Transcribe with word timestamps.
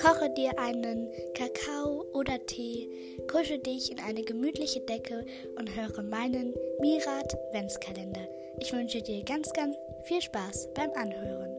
Koche 0.00 0.30
dir 0.30 0.58
einen 0.58 1.10
Kakao 1.34 2.06
oder 2.14 2.46
Tee, 2.46 2.88
kusche 3.30 3.58
dich 3.58 3.92
in 3.92 4.00
eine 4.00 4.22
gemütliche 4.22 4.80
Decke 4.80 5.26
und 5.58 5.74
höre 5.74 6.02
meinen 6.02 6.54
Mirat 6.80 7.36
Ventskalender. 7.52 8.26
Ich 8.60 8.72
wünsche 8.72 9.02
dir 9.02 9.22
ganz, 9.24 9.52
ganz 9.52 9.76
viel 10.04 10.22
Spaß 10.22 10.68
beim 10.72 10.90
Anhören. 10.92 11.50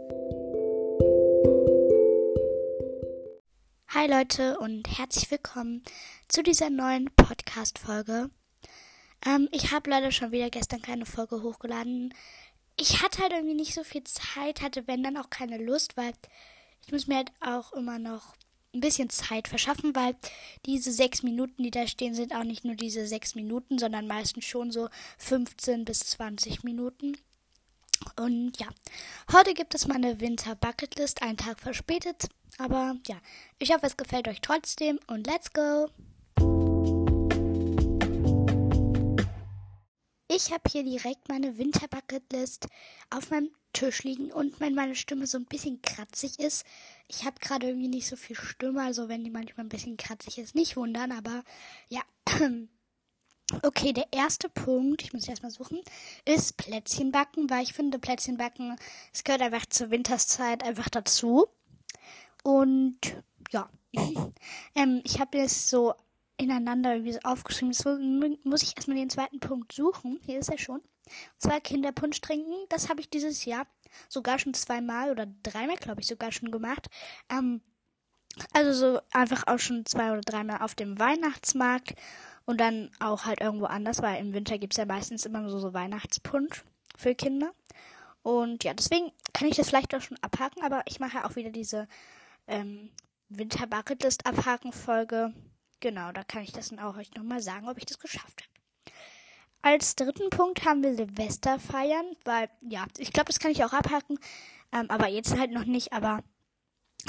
Hi 3.90 4.08
Leute 4.08 4.58
und 4.58 4.88
herzlich 4.98 5.30
willkommen 5.30 5.84
zu 6.28 6.42
dieser 6.42 6.72
neuen 6.72 7.14
Podcast-Folge. 7.16 8.32
Ähm, 9.24 9.50
ich 9.52 9.72
habe 9.72 9.92
leider 9.92 10.12
schon 10.12 10.32
wieder 10.32 10.50
gestern 10.50 10.82
keine 10.82 11.06
Folge 11.06 11.44
hochgeladen. 11.44 12.12
Ich 12.76 13.04
hatte 13.04 13.22
halt 13.22 13.34
irgendwie 13.34 13.54
nicht 13.54 13.76
so 13.76 13.84
viel 13.84 14.04
Zeit, 14.04 14.64
hatte 14.64 14.88
wenn 14.88 15.04
dann 15.04 15.18
auch 15.18 15.30
keine 15.30 15.60
Lust, 15.60 15.96
weil 15.96 16.14
ich 16.86 16.92
muss 16.92 17.08
mir 17.08 17.18
halt 17.18 17.32
auch 17.42 17.74
immer 17.74 18.00
noch 18.00 18.36
ein 18.74 18.80
bisschen 18.80 19.10
Zeit 19.10 19.48
verschaffen, 19.48 19.96
weil 19.96 20.16
diese 20.66 20.92
sechs 20.92 21.24
Minuten, 21.24 21.64
die 21.64 21.72
da 21.72 21.88
stehen, 21.88 22.14
sind 22.14 22.34
auch 22.34 22.44
nicht 22.44 22.64
nur 22.64 22.76
diese 22.76 23.06
sechs 23.06 23.36
Minuten, 23.36 23.78
sondern 23.78 24.08
meistens 24.08 24.46
schon 24.46 24.72
so 24.72 24.90
15 25.18 25.86
bis 25.86 26.00
20 26.00 26.64
Minuten. 26.64 27.18
Und 28.16 28.58
ja, 28.60 28.68
heute 29.32 29.54
gibt 29.54 29.76
es 29.76 29.88
meine 29.88 30.20
Winter 30.20 30.56
Bucketlist, 30.56 31.22
einen 31.22 31.38
Tag 31.38 31.60
verspätet. 31.60 32.30
Aber 32.58 32.96
ja, 33.08 33.18
ich 33.60 33.74
hoffe, 33.74 33.86
es 33.86 33.98
gefällt 33.98 34.28
euch 34.28 34.42
trotzdem 34.42 35.00
und 35.08 35.28
let's 35.28 35.52
go! 35.54 35.90
Ich 40.34 40.54
habe 40.54 40.64
hier 40.72 40.84
direkt 40.84 41.28
meine 41.28 41.58
Winter 41.58 41.90
Bucketlist 41.90 42.68
auf 43.10 43.32
meinem 43.32 43.52
Tisch 43.74 44.04
liegen 44.04 44.32
und 44.32 44.62
wenn 44.62 44.74
meine 44.74 44.96
Stimme 44.96 45.28
so 45.28 45.38
ein 45.38 45.44
bisschen 45.44 45.82
kratzig 45.82 46.40
ist, 46.40 46.66
ich 47.10 47.26
habe 47.26 47.38
gerade 47.42 47.68
irgendwie 47.68 47.90
nicht 47.90 48.08
so 48.08 48.16
viel 48.16 48.38
Stimme, 48.38 48.82
also 48.82 49.10
wenn 49.10 49.26
die 49.26 49.30
manchmal 49.30 49.66
ein 49.66 49.70
bisschen 49.70 49.98
kratzig 49.98 50.38
ist, 50.38 50.56
nicht 50.56 50.78
wundern, 50.78 51.12
aber 51.12 51.44
ja. 51.90 52.02
Okay, 53.64 53.92
der 53.92 54.08
erste 54.14 54.48
Punkt, 54.48 55.02
ich 55.02 55.12
muss 55.12 55.28
erstmal 55.28 55.52
suchen, 55.52 55.82
ist 56.24 56.56
Plätzchen 56.56 57.12
backen, 57.12 57.50
weil 57.50 57.64
ich 57.64 57.74
finde, 57.74 58.00
Plätzchen 58.00 58.38
backen, 58.38 58.78
es 59.12 59.26
gehört 59.26 59.42
einfach 59.42 59.66
zur 59.66 59.92
Winterszeit 59.92 60.64
einfach 60.64 60.88
dazu. 60.88 61.48
Und 62.44 62.98
ja, 63.52 63.70
ähm, 64.76 65.02
ich 65.04 65.20
habe 65.20 65.40
jetzt 65.40 65.68
so 65.68 65.94
ineinander 66.38 66.94
irgendwie 66.94 67.14
so 67.14 67.20
aufgeschrieben. 67.24 67.74
So 67.74 67.98
muss 68.44 68.64
ich 68.64 68.76
erstmal 68.76 68.98
den 68.98 69.10
zweiten 69.10 69.40
Punkt 69.40 69.72
suchen. 69.72 70.20
Hier 70.26 70.40
ist 70.40 70.50
er 70.50 70.58
schon. 70.58 70.82
Zwei 71.38 71.60
Kinderpunsch 71.60 72.22
trinken. 72.22 72.54
Das 72.70 72.90
habe 72.90 73.02
ich 73.02 73.10
dieses 73.10 73.46
Jahr 73.46 73.68
sogar 74.10 74.40
schon 74.40 74.54
zweimal 74.54 75.12
oder 75.12 75.28
dreimal, 75.44 75.78
glaube 75.78 76.02
ich, 76.02 76.08
sogar 76.08 76.32
schon 76.32 76.52
gemacht. 76.52 76.88
Ähm, 77.30 77.62
also 78.54 78.74
so 78.74 79.02
einfach 79.12 79.44
auch 79.48 79.60
schon 79.60 79.86
zwei 79.86 80.12
oder 80.12 80.22
dreimal 80.22 80.62
auf 80.62 80.76
dem 80.76 80.98
Weihnachtsmarkt 81.00 81.96
und 82.46 82.60
dann 82.60 82.90
auch 83.00 83.26
halt 83.26 83.42
irgendwo 83.42 83.66
anders, 83.66 84.02
weil 84.02 84.20
im 84.20 84.34
Winter 84.34 84.58
gibt 84.58 84.74
es 84.74 84.78
ja 84.78 84.86
meistens 84.86 85.26
immer 85.26 85.48
so, 85.50 85.60
so 85.60 85.74
Weihnachtspunsch 85.74 86.64
für 86.96 87.16
Kinder. 87.16 87.52
Und 88.24 88.64
ja, 88.64 88.74
deswegen 88.74 89.12
kann 89.34 89.48
ich 89.48 89.58
das 89.58 89.70
vielleicht 89.70 89.94
auch 89.96 90.02
schon 90.02 90.18
abhaken, 90.22 90.64
aber 90.64 90.84
ich 90.86 91.00
mache 91.00 91.18
ja 91.18 91.26
auch 91.26 91.36
wieder 91.36 91.50
diese 91.50 91.88
ähm, 92.48 92.92
Winter 93.30 93.68
Bucketlist 93.68 94.26
abhaken 94.26 94.72
Folge. 94.72 95.34
Genau, 95.82 96.12
da 96.12 96.24
kann 96.24 96.44
ich 96.44 96.52
das 96.52 96.70
dann 96.70 96.80
auch 96.80 96.96
euch 96.96 97.14
nochmal 97.16 97.42
sagen, 97.42 97.68
ob 97.68 97.78
ich 97.78 97.86
das 97.86 98.00
geschafft 98.00 98.42
habe. 98.42 98.96
Als 99.64 99.96
dritten 99.96 100.30
Punkt 100.30 100.64
haben 100.64 100.84
wir 100.84 100.96
Silvester 100.96 101.60
feiern, 101.60 102.06
weil, 102.24 102.50
ja, 102.62 102.86
ich 102.98 103.12
glaube, 103.12 103.28
das 103.28 103.40
kann 103.40 103.52
ich 103.52 103.64
auch 103.64 103.74
abhaken, 103.74 104.18
ähm, 104.72 104.90
aber 104.90 105.08
jetzt 105.08 105.38
halt 105.38 105.52
noch 105.52 105.66
nicht, 105.66 105.92
aber 105.92 106.24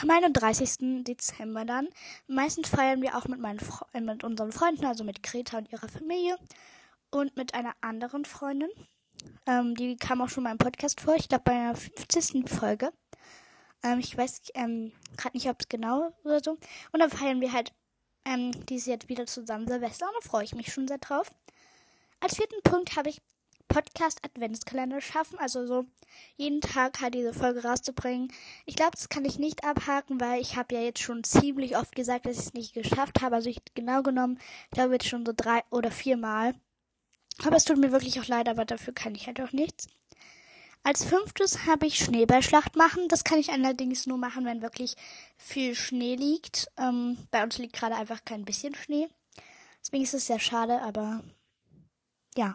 am 0.01 0.11
31. 0.11 1.05
Dezember 1.05 1.67
dann. 1.67 1.89
Meistens 2.27 2.71
feiern 2.71 3.03
wir 3.03 3.17
auch 3.17 3.27
mit, 3.29 3.41
meinen 3.41 3.61
Fre 3.61 3.87
äh, 3.93 4.01
mit 4.01 4.25
unseren 4.25 4.53
Freunden, 4.53 4.87
also 4.87 5.05
mit 5.05 5.23
Greta 5.23 5.59
und 5.59 5.71
ihrer 5.71 5.89
Familie 5.89 6.37
und 7.11 7.37
mit 7.37 7.55
einer 7.55 7.75
anderen 7.83 8.25
Freundin. 8.25 8.71
Ähm, 9.47 9.75
die 9.75 9.97
kam 9.97 10.23
auch 10.23 10.31
schon 10.31 10.45
mal 10.45 10.53
im 10.53 10.59
Podcast 10.59 11.01
vor, 11.01 11.15
ich 11.15 11.29
glaube 11.29 11.45
bei 11.45 11.53
einer 11.53 11.77
50. 11.77 12.49
Folge. 12.49 12.91
Ähm, 13.83 13.99
ich 13.99 14.17
weiß 14.17 14.43
ähm, 14.55 14.93
gerade 15.19 15.37
nicht, 15.37 15.49
ob 15.49 15.61
es 15.61 15.69
genau 15.69 16.13
oder 16.25 16.41
so. 16.43 16.53
Und 16.93 17.01
dann 17.01 17.11
feiern 17.11 17.41
wir 17.41 17.53
halt 17.53 17.73
ähm, 18.25 18.53
dieses 18.67 18.87
jetzt 18.87 19.09
wieder 19.09 19.27
zusammen 19.27 19.69
Silvester 19.69 20.07
und 20.07 20.15
da 20.23 20.29
freue 20.29 20.45
ich 20.45 20.55
mich 20.55 20.73
schon 20.73 20.89
sehr 20.89 20.99
drauf. 20.99 21.31
Als 22.21 22.37
vierten 22.37 22.63
Punkt 22.63 22.97
habe 22.97 23.09
ich 23.11 23.21
Podcast 23.73 24.21
Adventskalender 24.23 25.01
schaffen, 25.01 25.39
also 25.39 25.67
so 25.67 25.87
jeden 26.37 26.61
Tag 26.61 27.01
halt 27.01 27.15
diese 27.15 27.33
Folge 27.33 27.63
rauszubringen. 27.63 28.31
Ich 28.67 28.77
glaube, 28.77 28.93
das 28.93 29.09
kann 29.09 29.25
ich 29.25 29.39
nicht 29.39 29.65
abhaken, 29.65 30.21
weil 30.21 30.43
ich 30.43 30.57
habe 30.57 30.75
ja 30.75 30.83
jetzt 30.83 31.01
schon 31.01 31.25
ziemlich 31.25 31.77
oft 31.77 31.95
gesagt, 31.95 32.27
dass 32.27 32.35
ich 32.35 32.47
es 32.47 32.55
nicht 32.55 32.75
geschafft 32.75 33.23
habe. 33.23 33.37
Also 33.37 33.49
ich 33.49 33.63
genau 33.75 34.03
genommen, 34.03 34.39
ich 34.67 34.73
glaube 34.73 34.93
jetzt 34.93 35.09
schon 35.09 35.25
so 35.25 35.33
drei 35.35 35.63
oder 35.71 35.91
vier 35.91 36.19
Mal. 36.19 36.55
Aber 37.45 37.57
es 37.57 37.65
tut 37.65 37.79
mir 37.79 37.93
wirklich 37.93 38.21
auch 38.21 38.27
leid, 38.29 38.49
aber 38.49 38.67
dafür 38.67 38.93
kann 38.93 39.15
ich 39.15 39.27
halt 39.27 39.41
auch 39.41 39.53
nichts. 39.53 39.89
Als 40.85 41.05
fünftes 41.05 41.67
habe 41.67 41.87
ich 41.87 41.99
Schneeballschlacht 41.99 42.75
machen. 42.77 43.07
Das 43.09 43.23
kann 43.23 43.39
ich 43.39 43.51
allerdings 43.51 44.07
nur 44.07 44.19
machen, 44.19 44.45
wenn 44.45 44.63
wirklich 44.63 44.97
viel 45.37 45.75
Schnee 45.75 46.17
liegt. 46.17 46.69
Ähm, 46.77 47.17
bei 47.31 47.43
uns 47.43 47.59
liegt 47.59 47.75
gerade 47.75 47.95
einfach 47.95 48.25
kein 48.25 48.45
bisschen 48.45 48.75
Schnee. 48.75 49.09
Deswegen 49.81 50.03
ist 50.03 50.15
es 50.15 50.27
sehr 50.27 50.41
schade, 50.41 50.83
aber 50.83 51.23
ja. 52.37 52.55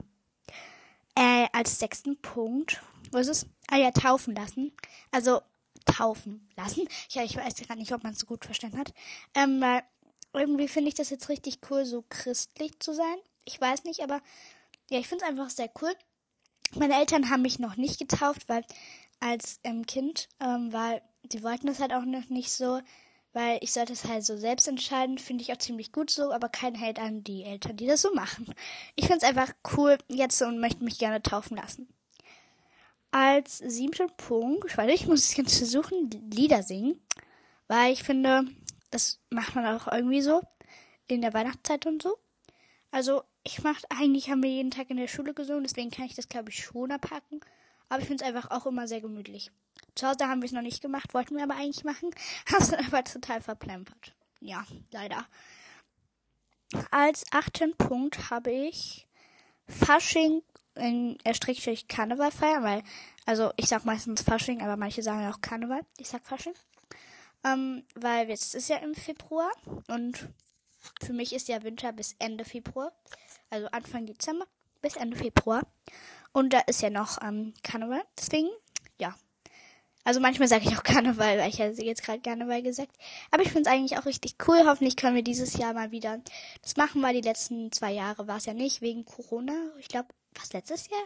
Äh, 1.15 1.47
als 1.53 1.79
sechsten 1.79 2.21
Punkt, 2.21 2.81
wo 3.11 3.17
ist 3.17 3.27
es? 3.29 3.45
Ah 3.69 3.77
ja, 3.77 3.91
taufen 3.91 4.35
lassen. 4.35 4.71
Also 5.11 5.41
taufen 5.85 6.47
lassen. 6.55 6.87
Ja, 7.09 7.23
ich 7.23 7.37
weiß 7.37 7.55
gar 7.67 7.75
nicht, 7.75 7.93
ob 7.93 8.03
man 8.03 8.13
es 8.13 8.19
so 8.19 8.25
gut 8.25 8.45
verstanden 8.45 8.77
hat. 8.77 8.93
Ähm, 9.35 9.61
weil 9.61 9.83
irgendwie 10.33 10.67
finde 10.67 10.89
ich 10.89 10.95
das 10.95 11.09
jetzt 11.09 11.29
richtig 11.29 11.59
cool, 11.69 11.85
so 11.85 12.03
christlich 12.09 12.79
zu 12.79 12.93
sein. 12.93 13.17
Ich 13.45 13.59
weiß 13.59 13.85
nicht, 13.85 14.01
aber 14.01 14.21
ja, 14.89 14.99
ich 14.99 15.07
finde 15.07 15.23
es 15.23 15.29
einfach 15.29 15.49
sehr 15.49 15.69
cool. 15.81 15.93
Meine 16.75 16.95
Eltern 16.95 17.29
haben 17.29 17.41
mich 17.41 17.59
noch 17.59 17.77
nicht 17.77 17.99
getauft, 17.99 18.47
weil 18.49 18.63
als 19.19 19.59
ähm, 19.63 19.85
Kind, 19.85 20.29
ähm, 20.39 20.71
weil 20.71 21.01
sie 21.31 21.43
wollten 21.43 21.67
das 21.67 21.79
halt 21.79 21.93
auch 21.93 22.05
noch 22.05 22.29
nicht 22.29 22.51
so 22.51 22.79
weil 23.37 23.59
ich 23.61 23.71
sollte 23.71 23.93
es 23.93 24.05
halt 24.05 24.25
so 24.25 24.35
selbst 24.35 24.67
entscheiden, 24.67 25.19
finde 25.19 25.43
ich 25.43 25.53
auch 25.53 25.59
ziemlich 25.59 25.91
gut 25.91 26.09
so, 26.09 26.31
aber 26.31 26.49
kein 26.49 26.79
Hate 26.81 26.99
an 26.99 27.23
die 27.23 27.43
Eltern, 27.43 27.77
die 27.77 27.85
das 27.85 28.01
so 28.01 28.11
machen. 28.15 28.51
Ich 28.95 29.05
finde 29.05 29.19
es 29.19 29.23
einfach 29.23 29.53
cool 29.77 29.99
jetzt 30.07 30.41
und 30.41 30.59
möchte 30.59 30.83
mich 30.83 30.97
gerne 30.97 31.21
taufen 31.21 31.55
lassen. 31.55 31.87
Als 33.11 33.59
siebten 33.59 34.09
Punkt, 34.17 34.75
nicht, 34.75 35.01
ich 35.01 35.07
muss 35.07 35.29
es 35.29 35.35
ganz 35.35 35.55
versuchen, 35.55 36.09
Lieder 36.33 36.63
singen, 36.63 36.99
weil 37.67 37.93
ich 37.93 38.01
finde, 38.01 38.45
das 38.89 39.19
macht 39.29 39.53
man 39.53 39.67
auch 39.67 39.87
irgendwie 39.87 40.23
so 40.23 40.41
in 41.07 41.21
der 41.21 41.35
Weihnachtszeit 41.35 41.85
und 41.85 42.01
so. 42.01 42.17
Also 42.89 43.21
ich 43.47 43.63
mache, 43.63 43.85
eigentlich 43.89 44.29
haben 44.29 44.43
wir 44.43 44.49
jeden 44.49 44.71
Tag 44.71 44.89
in 44.89 44.97
der 44.97 45.07
Schule 45.07 45.33
gesungen, 45.33 45.63
deswegen 45.63 45.89
kann 45.89 46.05
ich 46.05 46.15
das 46.15 46.27
glaube 46.27 46.49
ich 46.49 46.63
schon 46.63 46.91
abhaken. 46.91 47.39
Aber 47.89 48.01
ich 48.01 48.07
finde 48.07 48.23
es 48.23 48.27
einfach 48.27 48.51
auch 48.51 48.65
immer 48.65 48.87
sehr 48.87 48.99
gemütlich. 48.99 49.51
Zu 49.95 50.07
Hause 50.07 50.27
haben 50.27 50.41
wir 50.41 50.47
es 50.47 50.51
noch 50.51 50.61
nicht 50.61 50.81
gemacht, 50.81 51.13
wollten 51.13 51.35
wir 51.35 51.43
aber 51.43 51.55
eigentlich 51.55 51.85
machen. 51.85 52.11
Hast 52.51 52.73
du 52.73 52.77
aber 52.77 53.03
total 53.05 53.41
verplempert. 53.41 54.13
Ja, 54.41 54.65
leider. 54.91 55.25
Als 56.91 57.23
achten 57.31 57.75
Punkt 57.77 58.29
habe 58.29 58.51
ich 58.51 59.07
Fasching 59.67 60.43
in 60.75 61.17
Erstrichstrich 61.23 61.87
Karneval 61.87 62.31
feiern, 62.31 62.63
weil, 62.63 62.83
also 63.25 63.51
ich 63.55 63.67
sag 63.67 63.85
meistens 63.85 64.21
Fasching, 64.21 64.61
aber 64.61 64.75
manche 64.75 65.01
sagen 65.01 65.25
auch 65.31 65.39
Karneval. 65.39 65.81
Ich 65.97 66.09
sag 66.09 66.25
Fasching. 66.25 66.53
Ähm, 67.45 67.83
weil 67.95 68.27
jetzt 68.27 68.55
ist 68.55 68.67
ja 68.67 68.77
im 68.77 68.93
Februar 68.93 69.51
und 69.87 70.27
für 71.01 71.13
mich 71.13 71.33
ist 71.33 71.47
ja 71.47 71.63
Winter 71.63 71.93
bis 71.93 72.15
Ende 72.19 72.45
Februar. 72.45 72.91
Also 73.49 73.67
Anfang 73.67 74.05
Dezember 74.05 74.45
bis 74.81 74.95
Ende 74.95 75.17
Februar. 75.17 75.65
Und 76.33 76.53
da 76.53 76.59
ist 76.67 76.81
ja 76.81 76.89
noch 76.89 77.21
ähm, 77.21 77.53
Karneval. 77.63 78.03
Deswegen, 78.17 78.49
ja. 78.99 79.15
Also 80.03 80.19
manchmal 80.19 80.47
sage 80.47 80.65
ich 80.65 80.77
auch 80.77 80.83
Karneval, 80.85 81.37
weil 81.37 81.49
ich 81.49 81.57
ja 81.57 81.67
jetzt 81.67 82.03
gerade 82.03 82.21
Karneval 82.21 82.61
gesagt. 82.61 82.95
Aber 83.31 83.43
ich 83.43 83.51
finde 83.51 83.69
es 83.69 83.75
eigentlich 83.75 83.97
auch 83.97 84.05
richtig 84.05 84.35
cool. 84.47 84.59
Hoffentlich 84.65 84.95
können 84.95 85.15
wir 85.15 85.23
dieses 85.23 85.55
Jahr 85.57 85.73
mal 85.73 85.91
wieder 85.91 86.21
das 86.61 86.77
machen, 86.77 87.01
weil 87.01 87.13
die 87.13 87.27
letzten 87.27 87.71
zwei 87.71 87.91
Jahre 87.91 88.27
war 88.27 88.37
es 88.37 88.45
ja 88.45 88.53
nicht, 88.53 88.81
wegen 88.81 89.05
Corona. 89.05 89.53
Ich 89.79 89.87
glaube, 89.87 90.09
was 90.35 90.53
letztes 90.53 90.89
Jahr? 90.89 91.03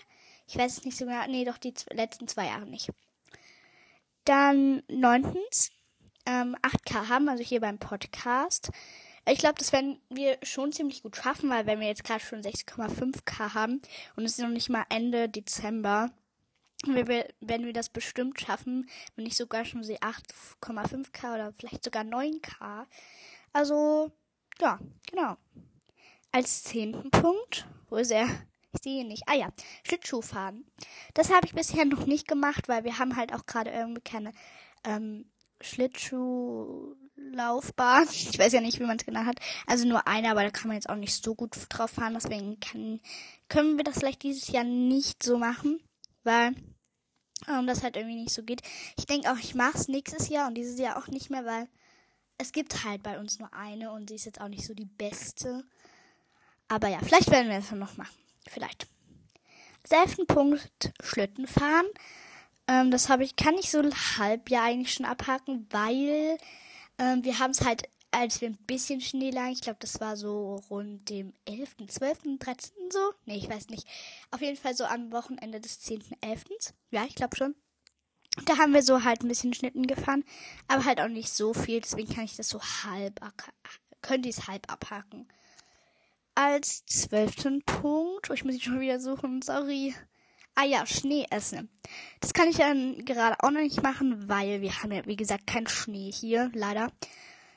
Ich 0.47 0.57
weiß 0.57 0.77
es 0.77 0.85
nicht 0.85 0.97
so 0.97 1.05
genau. 1.05 1.25
Nee, 1.27 1.45
doch 1.45 1.57
die 1.57 1.73
letzten 1.91 2.27
zwei 2.27 2.47
Jahre 2.47 2.65
nicht. 2.65 2.89
Dann 4.25 4.83
neuntens, 4.87 5.71
ähm, 6.25 6.55
8K 6.61 7.07
haben, 7.07 7.29
also 7.29 7.43
hier 7.43 7.61
beim 7.61 7.79
Podcast. 7.79 8.69
Ich 9.25 9.37
glaube, 9.37 9.55
das 9.59 9.71
werden 9.71 9.99
wir 10.09 10.37
schon 10.41 10.71
ziemlich 10.71 11.03
gut 11.03 11.15
schaffen, 11.15 11.49
weil 11.49 11.65
wenn 11.67 11.79
wir 11.79 11.87
jetzt 11.87 12.03
gerade 12.03 12.23
schon 12.23 12.41
6,5k 12.41 13.53
haben 13.53 13.81
und 14.15 14.25
es 14.25 14.33
ist 14.33 14.39
noch 14.39 14.49
nicht 14.49 14.69
mal 14.69 14.85
Ende 14.89 15.29
Dezember, 15.29 16.11
wenn 16.85 17.65
wir 17.65 17.73
das 17.73 17.89
bestimmt 17.89 18.39
schaffen, 18.39 18.89
wenn 19.15 19.25
nicht 19.25 19.37
sogar 19.37 19.65
schon 19.65 19.83
sie 19.83 19.99
8,5k 19.99 21.35
oder 21.35 21.53
vielleicht 21.53 21.83
sogar 21.83 22.03
9k. 22.03 22.87
Also, 23.53 24.11
ja, 24.59 24.79
genau. 25.09 25.37
Als 26.31 26.63
zehnten 26.63 27.11
Punkt, 27.11 27.67
wo 27.89 27.97
ist 27.97 28.11
er? 28.11 28.27
Ich 28.73 28.81
sehe 28.81 29.01
ihn 29.01 29.09
nicht. 29.09 29.23
Ah 29.27 29.35
ja, 29.35 29.49
Schlittschuhfahren. 29.83 30.65
Das 31.13 31.31
habe 31.31 31.45
ich 31.45 31.53
bisher 31.53 31.85
noch 31.85 32.05
nicht 32.05 32.27
gemacht, 32.27 32.67
weil 32.69 32.83
wir 32.83 32.97
haben 32.97 33.15
halt 33.15 33.33
auch 33.33 33.45
gerade 33.45 33.69
irgendwie 33.69 34.01
keine 34.01 34.31
ähm, 34.83 35.29
Schlittschuh 35.59 36.95
Laufbahn. 37.33 38.07
Ich 38.11 38.37
weiß 38.37 38.53
ja 38.53 38.61
nicht, 38.61 38.79
wie 38.79 38.85
man 38.85 38.97
es 38.97 39.05
genau 39.05 39.25
hat. 39.25 39.39
Also 39.67 39.87
nur 39.87 40.07
eine, 40.07 40.31
aber 40.31 40.43
da 40.43 40.49
kann 40.49 40.67
man 40.67 40.75
jetzt 40.75 40.89
auch 40.89 40.95
nicht 40.95 41.23
so 41.23 41.35
gut 41.35 41.55
drauf 41.69 41.91
fahren. 41.91 42.13
Deswegen 42.13 42.59
kann, 42.59 42.99
können 43.49 43.77
wir 43.77 43.83
das 43.83 43.99
vielleicht 43.99 44.23
dieses 44.23 44.47
Jahr 44.49 44.63
nicht 44.63 45.23
so 45.23 45.37
machen, 45.37 45.79
weil 46.23 46.55
ähm, 47.47 47.67
das 47.67 47.83
halt 47.83 47.95
irgendwie 47.95 48.15
nicht 48.15 48.33
so 48.33 48.43
geht. 48.43 48.61
Ich 48.97 49.05
denke 49.05 49.31
auch, 49.31 49.37
ich 49.37 49.55
mache 49.55 49.77
es 49.77 49.87
nächstes 49.87 50.29
Jahr 50.29 50.47
und 50.47 50.55
dieses 50.55 50.79
Jahr 50.79 50.97
auch 50.97 51.07
nicht 51.07 51.29
mehr, 51.29 51.45
weil 51.45 51.67
es 52.37 52.51
gibt 52.51 52.83
halt 52.83 53.03
bei 53.03 53.19
uns 53.19 53.39
nur 53.39 53.53
eine 53.53 53.91
und 53.91 54.09
sie 54.09 54.15
ist 54.15 54.25
jetzt 54.25 54.41
auch 54.41 54.47
nicht 54.47 54.65
so 54.65 54.73
die 54.73 54.85
beste. 54.85 55.63
Aber 56.67 56.87
ja, 56.87 56.99
vielleicht 57.01 57.29
werden 57.29 57.49
wir 57.49 57.57
es 57.57 57.69
dann 57.69 57.79
noch 57.79 57.97
machen. 57.97 58.15
Vielleicht. 58.47 58.87
Selben 59.85 60.25
Punkt 60.27 60.93
Schlitten 61.03 61.47
fahren. 61.47 61.85
Ähm, 62.67 62.91
das 62.91 63.09
habe 63.09 63.23
ich, 63.23 63.35
kann 63.35 63.55
ich 63.55 63.69
so 63.69 63.83
halb 64.17 64.49
ja 64.49 64.63
eigentlich 64.63 64.93
schon 64.93 65.05
abhaken, 65.05 65.67
weil 65.69 66.37
ähm, 66.97 67.23
wir 67.23 67.39
haben 67.39 67.51
es 67.51 67.61
halt, 67.61 67.83
als 68.11 68.41
wir 68.41 68.49
ein 68.49 68.57
bisschen 68.67 69.01
Schnee 69.01 69.31
lagen, 69.31 69.53
ich 69.53 69.61
glaube, 69.61 69.79
das 69.79 69.99
war 70.01 70.17
so 70.17 70.57
rund 70.69 71.09
dem 71.09 71.33
11., 71.45 71.75
12., 71.87 72.19
13. 72.39 72.73
so. 72.91 73.13
Nee, 73.25 73.37
ich 73.37 73.49
weiß 73.49 73.69
nicht. 73.69 73.87
Auf 74.31 74.41
jeden 74.41 74.57
Fall 74.57 74.75
so 74.75 74.83
am 74.85 75.11
Wochenende 75.11 75.59
des 75.59 75.79
10.11. 75.81 76.73
Ja, 76.91 77.05
ich 77.05 77.15
glaube 77.15 77.35
schon. 77.35 77.55
Da 78.45 78.57
haben 78.57 78.73
wir 78.73 78.81
so 78.81 79.03
halt 79.03 79.23
ein 79.23 79.27
bisschen 79.27 79.53
Schnitten 79.53 79.87
gefahren, 79.87 80.23
aber 80.67 80.85
halt 80.85 81.01
auch 81.01 81.09
nicht 81.09 81.33
so 81.33 81.53
viel, 81.53 81.81
deswegen 81.81 82.13
kann 82.13 82.23
ich 82.23 82.37
das 82.37 82.47
so 82.47 82.61
halb, 82.61 83.19
könnte 84.01 84.29
ich 84.29 84.37
es 84.37 84.47
halb 84.47 84.71
abhaken. 84.71 85.27
Als 86.33 86.85
zwölften 86.85 87.61
Punkt, 87.63 88.29
oh, 88.29 88.33
ich 88.33 88.45
muss 88.45 88.55
ihn 88.55 88.61
schon 88.61 88.79
wieder 88.79 89.01
suchen, 89.01 89.41
sorry. 89.41 89.93
Ah 90.55 90.65
ja, 90.65 90.85
Schnee 90.85 91.25
essen. 91.29 91.69
Das 92.19 92.33
kann 92.33 92.49
ich 92.49 92.57
dann 92.57 93.05
gerade 93.05 93.37
auch 93.39 93.51
noch 93.51 93.61
nicht 93.61 93.81
machen, 93.81 94.27
weil 94.27 94.61
wir 94.61 94.81
haben 94.81 94.91
ja, 94.91 95.05
wie 95.05 95.15
gesagt, 95.15 95.47
keinen 95.47 95.67
Schnee 95.67 96.11
hier, 96.11 96.51
leider. 96.53 96.91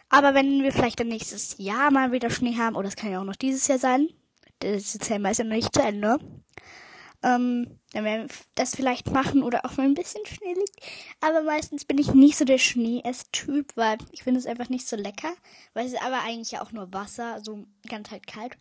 Aber 0.09 0.35
wenn 0.35 0.63
wir 0.63 0.73
vielleicht 0.73 1.01
dann 1.01 1.09
nächstes 1.09 1.57
Jahr 1.59 1.91
mal 1.91 2.13
wieder 2.13 2.31
Schnee 2.31 2.57
haben, 2.57 2.77
oder 2.77 2.85
das 2.85 2.97
kann 2.97 3.11
ja 3.11 3.21
auch 3.21 3.25
noch 3.25 3.37
dieses 3.37 3.67
Jahr 3.67 3.79
sein, 3.79 4.09
das 4.61 4.93
Dezember 4.93 5.31
ist 5.31 5.39
ja 5.39 5.45
noch 5.45 5.57
nicht 5.57 5.75
zu 5.75 5.83
Ende, 5.83 6.19
ähm, 7.25 7.81
dann 7.93 8.05
werden 8.05 8.29
wir 8.29 8.37
das 8.55 8.77
vielleicht 8.77 9.11
machen 9.11 9.43
oder 9.43 9.65
auch 9.65 9.77
mal 9.77 9.85
ein 9.85 9.95
bisschen 9.95 10.25
Schnee 10.27 10.53
liegt. 10.53 10.77
Aber 11.21 11.43
meistens 11.43 11.85
bin 11.87 11.99
ich 11.99 12.13
nicht 12.13 12.37
so 12.37 12.45
der 12.45 12.59
Schnee-Ess-Typ, 12.59 13.77
weil 13.77 13.99
ich 14.13 14.23
finde 14.23 14.41
es 14.41 14.47
einfach 14.47 14.69
nicht 14.69 14.87
so 14.87 14.97
lecker. 14.97 15.33
Weil 15.73 15.87
es 15.87 15.95
ist 15.95 16.03
aber 16.03 16.21
eigentlich 16.21 16.53
ja 16.53 16.63
auch 16.63 16.73
nur 16.73 16.93
Wasser, 16.93 17.41
so 17.43 17.67
ganz 17.89 18.11
halt 18.11 18.27
kalt. 18.27 18.59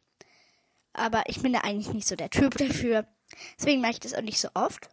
Aber 0.94 1.24
ich 1.28 1.42
bin 1.42 1.54
da 1.54 1.60
eigentlich 1.60 1.94
nicht 1.94 2.08
so 2.08 2.16
der 2.16 2.30
Typ 2.30 2.58
dafür. 2.58 3.06
Deswegen 3.58 3.82
mache 3.82 3.92
ich 3.92 4.00
das 4.00 4.14
auch 4.14 4.22
nicht 4.22 4.40
so 4.40 4.50
oft. 4.54 4.90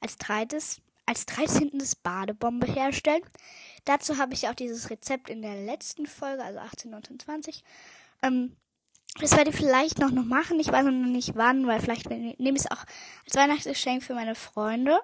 Als 0.00 0.16
dreites, 0.16 0.80
als 1.06 1.26
13. 1.26 1.70
Badebombe 2.02 2.66
herstellen. 2.66 3.22
Dazu 3.84 4.18
habe 4.18 4.34
ich 4.34 4.48
auch 4.48 4.54
dieses 4.54 4.90
Rezept 4.90 5.28
in 5.28 5.42
der 5.42 5.56
letzten 5.56 6.06
Folge, 6.06 6.42
also 6.42 6.58
18, 6.58 6.90
19, 6.90 7.20
20. 7.20 7.64
Ähm, 8.22 8.56
das 9.20 9.36
werde 9.36 9.50
ich 9.50 9.56
vielleicht 9.56 9.98
noch, 9.98 10.10
noch 10.10 10.24
machen. 10.24 10.58
Ich 10.58 10.68
weiß 10.68 10.84
noch 10.84 10.90
nicht 10.90 11.36
wann, 11.36 11.66
weil 11.66 11.80
vielleicht 11.80 12.10
nehme 12.10 12.36
ich 12.38 12.64
es 12.64 12.70
auch 12.70 12.84
als 13.24 13.34
Weihnachtsgeschenk 13.34 14.02
für 14.02 14.14
meine 14.14 14.34
Freunde. 14.34 14.98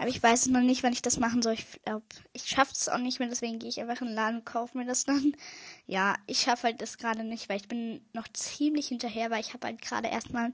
Aber 0.00 0.08
ich 0.08 0.22
weiß 0.22 0.46
noch 0.46 0.62
nicht, 0.62 0.82
wann 0.82 0.94
ich 0.94 1.02
das 1.02 1.18
machen 1.18 1.42
soll. 1.42 1.52
Ich 1.52 1.66
glaube, 1.84 2.06
ich 2.32 2.46
schaffe 2.46 2.72
es 2.72 2.88
auch 2.88 2.96
nicht 2.96 3.18
mehr, 3.18 3.28
deswegen 3.28 3.58
gehe 3.58 3.68
ich 3.68 3.80
einfach 3.80 4.00
in 4.00 4.06
den 4.06 4.16
Laden 4.16 4.38
und 4.38 4.46
kaufe 4.46 4.78
mir 4.78 4.86
das 4.86 5.04
dann. 5.04 5.36
Ja, 5.86 6.16
ich 6.26 6.40
schaffe 6.40 6.68
halt 6.68 6.80
das 6.80 6.96
gerade 6.96 7.22
nicht, 7.22 7.50
weil 7.50 7.58
ich 7.58 7.68
bin 7.68 8.00
noch 8.14 8.26
ziemlich 8.28 8.88
hinterher, 8.88 9.30
weil 9.30 9.42
ich 9.42 9.52
habe 9.52 9.66
halt 9.66 9.82
gerade 9.82 10.08
erstmal 10.08 10.52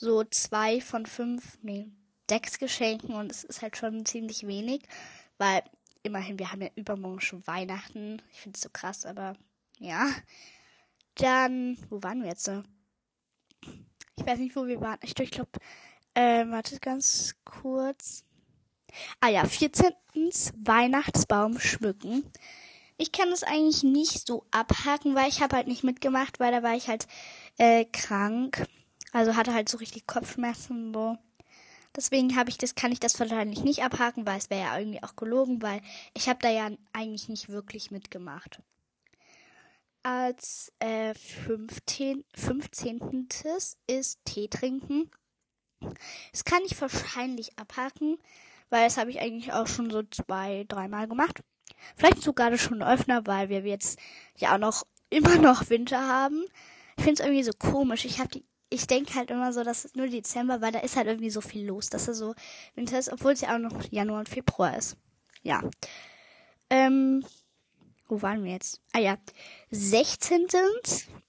so 0.00 0.24
zwei 0.24 0.80
von 0.80 1.04
fünf, 1.04 1.58
nee, 1.62 1.88
sechs 2.28 2.58
Geschenken 2.58 3.14
und 3.14 3.30
es 3.30 3.44
ist 3.44 3.60
halt 3.60 3.76
schon 3.76 4.06
ziemlich 4.06 4.46
wenig, 4.46 4.82
weil 5.36 5.62
immerhin, 6.02 6.38
wir 6.38 6.50
haben 6.50 6.62
ja 6.62 6.70
übermorgen 6.74 7.20
schon 7.20 7.46
Weihnachten. 7.46 8.22
Ich 8.32 8.40
finde 8.40 8.56
es 8.56 8.62
so 8.62 8.70
krass, 8.72 9.04
aber 9.04 9.34
ja. 9.78 10.08
Dann, 11.16 11.76
wo 11.90 12.02
waren 12.02 12.22
wir 12.22 12.30
jetzt? 12.30 12.50
Ich 14.16 14.26
weiß 14.26 14.38
nicht, 14.38 14.56
wo 14.56 14.66
wir 14.66 14.80
waren. 14.80 14.98
Ich, 15.02 15.18
ich 15.18 15.30
glaube, 15.30 15.50
äh, 16.14 16.46
warte 16.48 16.78
ganz 16.78 17.34
kurz. 17.44 18.24
Ah 19.20 19.28
ja, 19.28 19.44
14. 19.44 19.92
Weihnachtsbaum 20.56 21.60
schmücken. 21.60 22.24
Ich 22.96 23.12
kann 23.12 23.30
es 23.32 23.42
eigentlich 23.42 23.82
nicht 23.82 24.26
so 24.26 24.46
abhaken, 24.50 25.14
weil 25.14 25.28
ich 25.28 25.42
habe 25.42 25.56
halt 25.56 25.66
nicht 25.66 25.84
mitgemacht, 25.84 26.40
weil 26.40 26.52
da 26.52 26.62
war 26.62 26.74
ich 26.74 26.88
halt 26.88 27.06
äh, 27.58 27.84
krank. 27.84 28.66
Also 29.12 29.36
hatte 29.36 29.54
halt 29.54 29.68
so 29.68 29.78
richtig 29.78 30.06
Kopfschmerzen 30.06 30.92
so. 30.94 31.18
Deswegen 31.96 32.36
habe 32.36 32.50
ich 32.50 32.58
das, 32.58 32.76
kann 32.76 32.92
ich 32.92 33.00
das 33.00 33.18
wahrscheinlich 33.18 33.64
nicht 33.64 33.82
abhaken, 33.82 34.26
weil 34.26 34.38
es 34.38 34.48
wäre 34.48 34.62
ja 34.62 34.78
irgendwie 34.78 35.02
auch 35.02 35.16
gelogen, 35.16 35.60
weil 35.60 35.80
ich 36.14 36.28
habe 36.28 36.38
da 36.40 36.48
ja 36.48 36.70
eigentlich 36.92 37.28
nicht 37.28 37.48
wirklich 37.48 37.90
mitgemacht. 37.90 38.62
Als 40.02 40.72
äh, 40.78 41.14
15. 41.14 42.24
15. 42.34 43.28
ist 43.88 44.24
Tee 44.24 44.48
trinken. 44.48 45.10
Das 46.30 46.44
kann 46.44 46.60
ich 46.64 46.80
wahrscheinlich 46.80 47.58
abhaken, 47.58 48.18
weil 48.68 48.84
das 48.84 48.96
habe 48.96 49.10
ich 49.10 49.20
eigentlich 49.20 49.52
auch 49.52 49.66
schon 49.66 49.90
so 49.90 50.02
zwei, 50.04 50.64
dreimal 50.68 51.08
gemacht. 51.08 51.42
Vielleicht 51.96 52.22
sogar 52.22 52.56
schon 52.56 52.82
öfter, 52.82 53.26
weil 53.26 53.48
wir 53.48 53.60
jetzt 53.62 53.98
ja 54.36 54.54
auch 54.54 54.58
noch 54.58 54.86
immer 55.10 55.36
noch 55.36 55.70
Winter 55.70 56.06
haben. 56.06 56.44
Ich 56.96 57.04
finde 57.04 57.20
es 57.22 57.26
irgendwie 57.26 57.42
so 57.42 57.52
komisch. 57.58 58.04
Ich 58.04 58.20
habe 58.20 58.28
die 58.28 58.44
ich 58.70 58.86
denke 58.86 59.14
halt 59.14 59.30
immer 59.30 59.52
so, 59.52 59.64
dass 59.64 59.84
es 59.84 59.94
nur 59.96 60.06
Dezember, 60.06 60.60
weil 60.60 60.72
da 60.72 60.78
ist 60.78 60.96
halt 60.96 61.08
irgendwie 61.08 61.30
so 61.30 61.40
viel 61.40 61.66
los, 61.66 61.90
dass 61.90 62.08
er 62.08 62.14
so 62.14 62.34
Winter 62.76 62.98
ist, 62.98 63.12
obwohl 63.12 63.32
es 63.32 63.40
ja 63.40 63.54
auch 63.54 63.58
noch 63.58 63.84
Januar 63.90 64.20
und 64.20 64.28
Februar 64.28 64.76
ist. 64.76 64.96
Ja. 65.42 65.62
Ähm, 66.70 67.24
wo 68.06 68.22
waren 68.22 68.44
wir 68.44 68.52
jetzt? 68.52 68.80
Ah 68.92 69.00
ja. 69.00 69.18
16. 69.70 70.46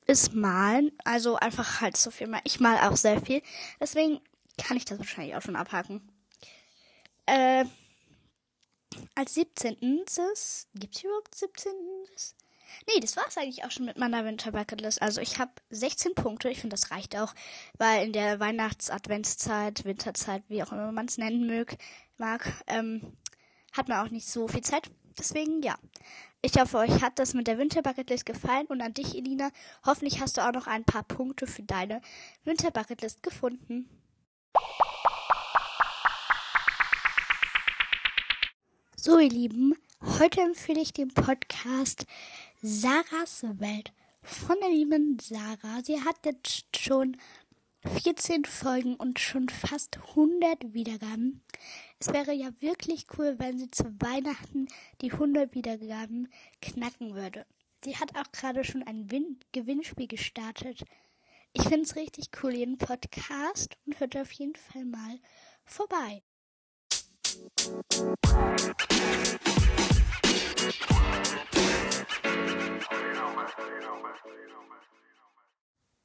ist 0.06 0.34
Malen. 0.34 0.92
Also 1.04 1.36
einfach 1.36 1.82
halt 1.82 1.98
so 1.98 2.12
viel 2.12 2.28
mal. 2.28 2.42
Ich 2.44 2.60
mal 2.60 2.90
auch 2.90 2.98
sehr 2.98 3.22
viel. 3.22 3.42
Deswegen 3.80 4.20
kann 4.58 4.78
ich 4.78 4.86
das 4.86 5.00
wahrscheinlich 5.00 5.36
auch 5.36 5.42
schon 5.42 5.56
abhaken. 5.56 6.08
Äh, 7.26 7.66
als 9.16 9.34
17. 9.34 9.78
Gibt 9.80 10.10
es 10.10 10.68
überhaupt 11.04 11.36
17. 11.36 11.72
Nee, 12.88 13.00
das 13.00 13.16
war 13.16 13.26
es 13.28 13.38
eigentlich 13.38 13.64
auch 13.64 13.72
schon 13.72 13.86
mit 13.86 13.98
meiner 13.98 14.26
Winter 14.26 14.52
Bucketlist. 14.52 15.02
Also 15.02 15.22
ich 15.22 15.40
habe 15.40 15.52
16 15.70 16.16
Punkte. 16.16 16.50
Ich 16.50 16.60
finde, 16.60 16.76
das 16.76 16.92
reicht 16.92 17.18
auch, 17.18 17.34
weil 17.78 18.06
in 18.06 18.14
der 18.14 18.40
Weihnachts-Adventszeit, 18.40 19.86
Winterzeit, 19.86 20.44
wie 20.48 20.64
auch 20.64 20.72
immer 20.72 20.92
man 20.92 21.06
es 21.06 21.18
nennen 21.18 21.46
mög, 21.46 21.78
mag, 22.18 22.52
ähm, 22.68 23.18
hat 23.72 23.88
man 23.88 24.06
auch 24.06 24.12
nicht 24.12 24.28
so 24.28 24.48
viel 24.48 24.62
Zeit. 24.62 24.90
Deswegen, 25.18 25.62
ja. 25.62 25.78
Ich 26.42 26.60
hoffe, 26.60 26.80
euch 26.80 27.02
hat 27.04 27.20
das 27.20 27.36
mit 27.36 27.48
der 27.48 27.60
Winter 27.60 27.84
Bucketlist 27.84 28.26
gefallen 28.26 28.66
und 28.68 28.82
an 28.82 28.94
dich, 28.94 29.16
Elina. 29.16 29.52
Hoffentlich 29.86 30.22
hast 30.22 30.38
du 30.38 30.42
auch 30.42 30.54
noch 30.54 30.66
ein 30.66 30.84
paar 30.84 31.04
Punkte 31.04 31.46
für 31.46 31.62
deine 31.62 32.02
Winter 32.44 32.72
Bucketlist 32.72 33.22
gefunden. 33.22 33.88
So, 38.96 39.20
ihr 39.20 39.30
Lieben, 39.30 39.76
heute 40.20 40.42
empfehle 40.42 40.82
ich 40.82 40.94
den 40.94 41.14
Podcast 41.14 42.06
Sarahs 42.64 43.42
Welt 43.60 43.92
von 44.22 44.56
der 44.62 44.70
lieben 44.70 45.18
Sarah. 45.20 45.82
Sie 45.84 46.00
hat 46.00 46.24
jetzt 46.24 46.78
schon 46.78 47.18
14 48.04 48.46
Folgen 48.46 48.96
und 48.98 49.18
schon 49.18 49.50
fast 49.50 49.98
100 50.10 50.72
Wiedergaben. 50.72 51.42
Es 51.98 52.14
wäre 52.14 52.34
ja 52.34 52.52
wirklich 52.60 53.08
cool, 53.18 53.34
wenn 53.40 53.58
sie 53.58 53.72
zu 53.72 53.86
Weihnachten 54.00 54.68
die 55.02 55.12
100 55.12 55.56
Wiedergaben 55.56 56.32
knacken 56.62 57.16
würde. 57.16 57.48
Sie 57.84 57.98
hat 57.98 58.16
auch 58.16 58.32
gerade 58.32 58.64
schon 58.64 58.84
ein 58.84 59.10
Win 59.10 59.40
Gewinnspiel 59.54 60.08
gestartet. 60.08 60.84
Ich 61.54 61.64
finde 61.64 61.82
es 61.82 61.96
richtig 61.96 62.30
cool, 62.44 62.54
ihren 62.54 62.78
Podcast 62.78 63.76
und 63.88 64.00
hört 64.00 64.16
auf 64.18 64.32
jeden 64.34 64.56
Fall 64.56 64.86
mal 64.86 65.18
vorbei. 65.66 66.22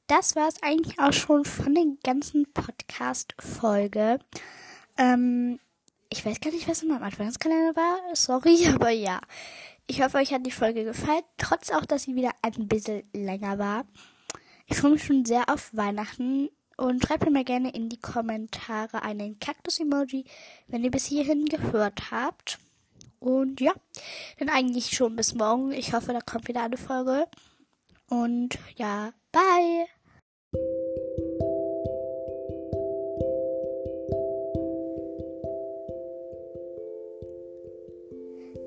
Das 0.07 0.35
war 0.37 0.47
es 0.47 0.63
eigentlich 0.63 0.99
auch 0.99 1.11
schon 1.11 1.43
von 1.43 1.75
den 1.75 1.99
ganzen 2.01 2.51
Podcast-Folge. 2.53 4.19
Ähm, 4.97 5.59
ich 6.09 6.25
weiß 6.25 6.39
gar 6.39 6.51
nicht, 6.51 6.67
was 6.67 6.81
in 6.81 6.89
meinem 6.89 7.03
Adventskalender 7.03 7.75
war. 7.75 8.15
Sorry, 8.15 8.67
aber 8.73 8.89
ja. 8.89 9.19
Ich 9.85 10.01
hoffe, 10.01 10.17
euch 10.17 10.33
hat 10.33 10.45
die 10.45 10.51
Folge 10.51 10.83
gefallen, 10.83 11.23
trotz 11.37 11.71
auch, 11.71 11.85
dass 11.85 12.03
sie 12.03 12.15
wieder 12.15 12.31
ein 12.41 12.67
bisschen 12.67 13.03
länger 13.13 13.59
war. 13.59 13.85
Ich 14.65 14.77
freue 14.77 14.91
mich 14.91 15.03
schon 15.03 15.25
sehr 15.25 15.49
auf 15.49 15.75
Weihnachten 15.75 16.49
und 16.77 17.03
schreibt 17.03 17.25
mir 17.25 17.31
mal 17.31 17.43
gerne 17.43 17.71
in 17.71 17.89
die 17.89 17.99
Kommentare 17.99 19.01
einen 19.01 19.39
Kaktus-Emoji, 19.39 20.25
wenn 20.67 20.83
ihr 20.83 20.91
bis 20.91 21.05
hierhin 21.05 21.45
gehört 21.45 22.11
habt. 22.11 22.59
Und 23.19 23.61
ja, 23.61 23.73
dann 24.39 24.49
eigentlich 24.49 24.91
schon 24.95 25.15
bis 25.15 25.33
morgen. 25.33 25.71
Ich 25.71 25.93
hoffe, 25.93 26.13
da 26.13 26.21
kommt 26.21 26.47
wieder 26.47 26.63
eine 26.63 26.77
Folge. 26.77 27.27
Und 28.09 28.57
ja, 28.75 29.13
bye! 29.31 29.87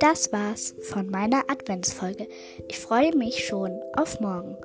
Das 0.00 0.32
war's 0.32 0.74
von 0.88 1.10
meiner 1.10 1.50
Adventsfolge. 1.50 2.26
Ich 2.68 2.78
freue 2.78 3.14
mich 3.14 3.46
schon 3.46 3.78
auf 3.94 4.18
morgen. 4.20 4.56